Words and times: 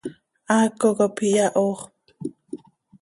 Haaco 0.49 0.89
cop 0.97 1.15
iyahooxp. 1.27 1.93